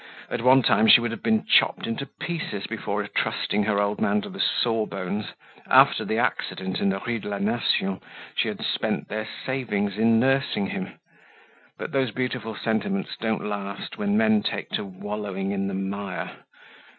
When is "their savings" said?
9.09-9.99